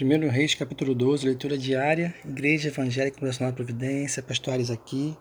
[0.00, 5.18] 1 Reis, capítulo 12, leitura diária, Igreja Evangélica Nacional Providência, pastores aqui.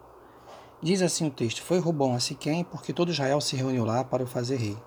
[0.84, 4.21] Diz assim o texto: Foi Robão a Siquém, porque todo Israel se reuniu lá para
[4.21, 4.78] o fazer rei.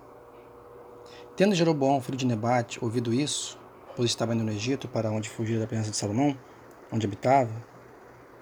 [1.35, 3.59] Tendo Jeroboão, filho de Nebate, ouvido isso,
[3.93, 6.37] pois estava indo no Egito, para onde fugia da presença de Salomão,
[6.89, 7.51] onde habitava,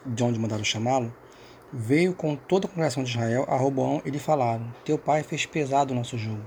[0.05, 1.11] de onde mandaram chamá-lo,
[1.73, 5.47] veio com toda a congregação de Israel a Roboão e lhe falaram: Teu pai fez
[5.47, 6.45] pesado o nosso jugo.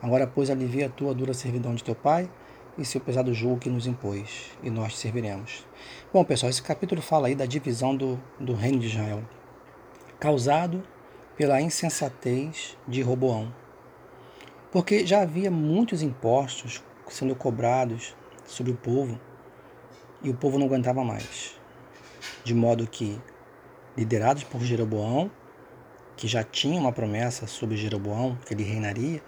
[0.00, 2.30] Agora, pois, alivia a tua dura servidão de teu pai
[2.78, 5.66] e seu pesado jugo que nos impôs, e nós te serviremos.
[6.12, 9.22] Bom, pessoal, esse capítulo fala aí da divisão do, do reino de Israel,
[10.20, 10.82] causado
[11.36, 13.52] pela insensatez de Roboão.
[14.70, 19.18] Porque já havia muitos impostos sendo cobrados sobre o povo,
[20.22, 21.58] e o povo não aguentava mais.
[22.44, 23.18] De modo que,
[23.96, 25.30] liderados por Jeroboão,
[26.16, 29.22] que já tinha uma promessa sobre Jeroboão, que ele reinaria,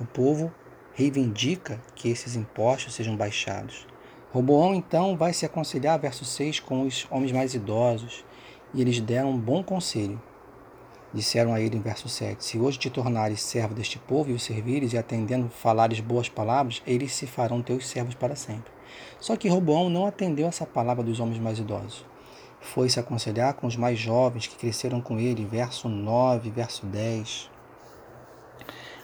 [0.00, 0.52] o povo
[0.94, 3.86] reivindica que esses impostos sejam baixados.
[4.32, 8.24] Roboão então vai se aconselhar, verso 6, com os homens mais idosos,
[8.72, 10.20] e eles deram um bom conselho.
[11.12, 14.38] Disseram a ele em verso 7: Se hoje te tornares servo deste povo e o
[14.38, 18.72] servires, e atendendo falares boas palavras, eles se farão teus servos para sempre.
[19.20, 22.04] Só que Roboão não atendeu essa palavra dos homens mais idosos.
[22.60, 27.51] Foi se aconselhar com os mais jovens que cresceram com ele, verso 9, verso 10.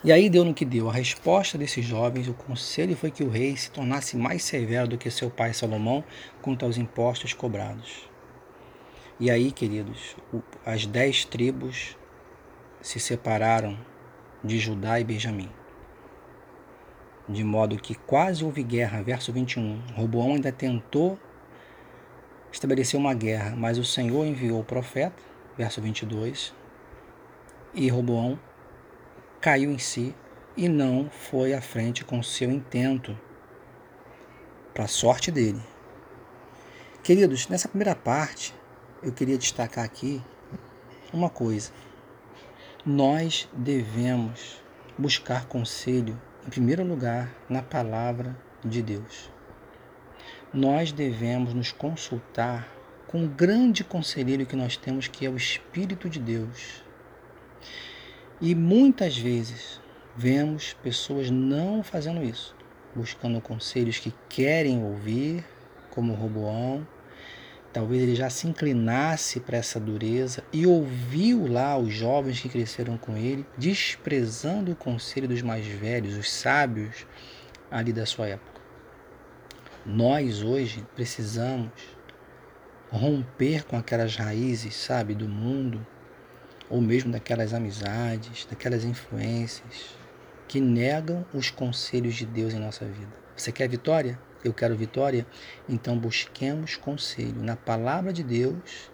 [0.05, 0.89] E aí deu no que deu.
[0.89, 4.99] A resposta desses jovens, o conselho foi que o rei se tornasse mais severo do
[4.99, 6.05] que seu pai Salomão
[6.41, 8.09] quanto aos impostos cobrados.
[9.19, 10.15] E aí, queridos,
[10.65, 11.97] as dez tribos
[12.81, 13.77] se separaram
[14.45, 15.51] de Judá e Benjamim.
[17.29, 19.03] De modo que quase houve guerra.
[19.03, 19.83] Verso 21.
[19.97, 21.19] Roboão ainda tentou
[22.53, 25.21] estabelecer uma guerra, mas o Senhor enviou o profeta.
[25.57, 26.55] Verso 22.
[27.75, 28.39] E Roboão
[29.49, 30.15] caiu em si
[30.59, 33.19] e não foi à frente com seu intento,
[34.75, 35.63] para a sorte dele.
[37.03, 38.55] Queridos, nessa primeira parte,
[39.03, 40.21] eu queria destacar aqui
[41.15, 41.73] uma coisa.
[42.85, 44.63] Nós devemos
[44.99, 49.33] buscar conselho, em primeiro lugar, na palavra de Deus.
[50.53, 52.69] Nós devemos nos consultar
[53.07, 56.87] com o grande conselheiro que nós temos, que é o Espírito de Deus.
[58.41, 59.81] E muitas vezes
[60.17, 62.55] vemos pessoas não fazendo isso,
[62.95, 65.45] buscando conselhos que querem ouvir,
[65.91, 66.87] como Roboão.
[67.73, 72.97] Talvez ele já se inclinasse para essa dureza e ouviu lá os jovens que cresceram
[72.97, 77.09] com ele, desprezando o conselho dos mais velhos, os sábios
[77.69, 78.61] ali da sua época.
[79.85, 81.73] Nós hoje precisamos
[82.89, 85.85] romper com aquelas raízes, sabe, do mundo,
[86.71, 89.97] ou mesmo daquelas amizades, daquelas influências
[90.47, 93.13] que negam os conselhos de Deus em nossa vida.
[93.37, 94.19] Você quer vitória?
[94.43, 95.27] Eu quero vitória?
[95.69, 98.91] Então busquemos conselho na palavra de Deus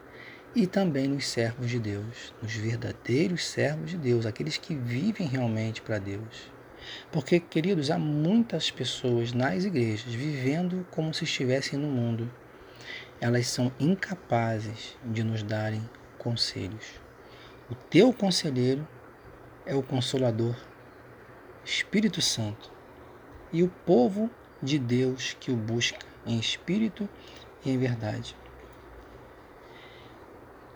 [0.54, 5.82] e também nos servos de Deus, nos verdadeiros servos de Deus, aqueles que vivem realmente
[5.82, 6.52] para Deus.
[7.10, 12.30] Porque, queridos, há muitas pessoas nas igrejas vivendo como se estivessem no mundo.
[13.20, 15.82] Elas são incapazes de nos darem
[16.18, 17.03] conselhos.
[17.74, 18.86] O teu conselheiro
[19.66, 20.54] é o Consolador,
[21.64, 22.70] Espírito Santo,
[23.52, 24.30] e o povo
[24.62, 27.08] de Deus que o busca em espírito
[27.64, 28.36] e em verdade.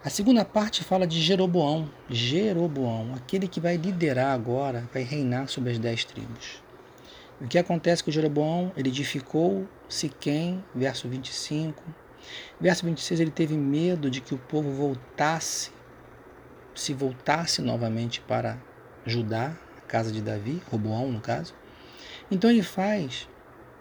[0.04, 5.70] A segunda parte fala de Jeroboão, Jeroboão, aquele que vai liderar agora, vai reinar sobre
[5.70, 6.60] as dez tribos.
[7.40, 8.72] O que acontece com Jeroboão?
[8.76, 11.80] Ele edificou Siquém, verso 25.
[12.60, 15.77] Verso 26, ele teve medo de que o povo voltasse
[16.78, 18.56] se voltasse novamente para
[19.04, 21.52] Judá, a casa de Davi, Roboão no caso.
[22.30, 23.28] Então ele faz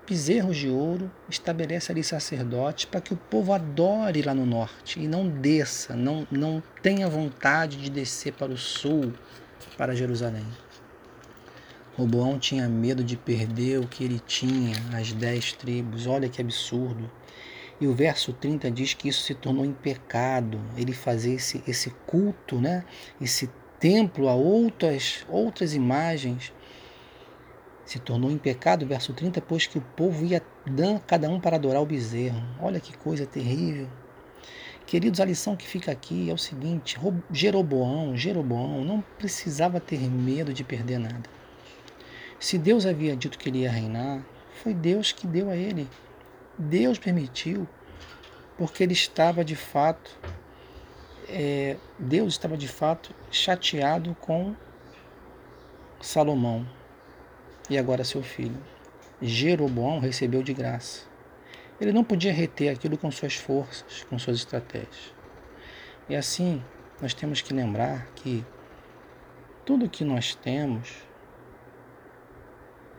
[0.07, 5.07] bezerros de ouro, estabelece ali sacerdotes para que o povo adore lá no norte e
[5.07, 9.13] não desça, não, não tenha vontade de descer para o sul,
[9.77, 10.45] para Jerusalém.
[11.95, 16.05] Roboão tinha medo de perder o que ele tinha, as dez tribos.
[16.07, 17.09] Olha que absurdo.
[17.79, 21.91] E o verso 30 diz que isso se tornou em pecado, ele fazia esse, esse
[22.07, 22.83] culto, né?
[23.21, 26.51] esse templo a outras, outras imagens.
[27.85, 30.41] Se tornou em pecado, verso 30, pois que o povo ia
[31.05, 32.43] cada um para adorar o bezerro.
[32.59, 33.87] Olha que coisa terrível.
[34.85, 36.97] Queridos, a lição que fica aqui é o seguinte:
[37.31, 41.29] Jeroboão, Jeroboão não precisava ter medo de perder nada.
[42.39, 44.25] Se Deus havia dito que ele ia reinar,
[44.63, 45.87] foi Deus que deu a ele
[46.57, 47.67] Deus permitiu,
[48.57, 50.09] porque ele estava de fato,
[51.29, 54.55] é, Deus estava de fato chateado com
[56.01, 56.67] Salomão
[57.69, 58.57] e agora seu filho.
[59.21, 61.05] Jeroboão recebeu de graça.
[61.79, 65.13] Ele não podia reter aquilo com suas forças, com suas estratégias.
[66.09, 66.63] E assim,
[67.01, 68.43] nós temos que lembrar que
[69.65, 71.03] tudo que nós temos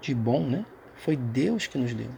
[0.00, 0.64] de bom, né,
[0.94, 2.10] foi Deus que nos deu.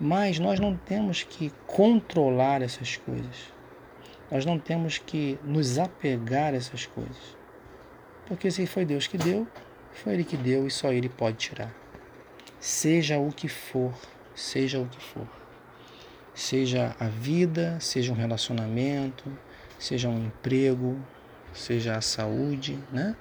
[0.00, 3.52] Mas nós não temos que controlar essas coisas.
[4.30, 7.36] Nós não temos que nos apegar a essas coisas.
[8.26, 9.46] Porque se foi Deus que deu,
[9.92, 11.74] foi Ele que deu e só Ele pode tirar.
[12.58, 13.92] Seja o que for,
[14.34, 15.26] seja o que for.
[16.34, 19.24] Seja a vida, seja um relacionamento,
[19.78, 20.98] seja um emprego,
[21.52, 23.14] seja a saúde, né?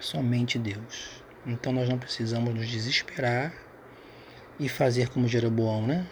[0.00, 1.22] Somente Deus.
[1.46, 3.52] Então nós não precisamos nos desesperar
[4.60, 6.06] e fazer como Jeroboão, né?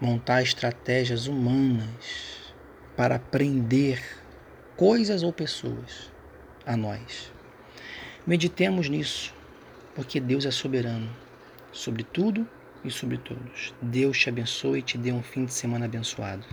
[0.00, 2.52] Montar estratégias humanas
[2.96, 4.02] para prender
[4.76, 6.10] coisas ou pessoas
[6.66, 7.32] a nós.
[8.26, 9.32] Meditemos nisso,
[9.94, 11.08] porque Deus é soberano
[11.70, 12.46] sobre tudo
[12.84, 13.72] e sobre todos.
[13.80, 16.44] Deus te abençoe e te dê um fim de semana abençoado.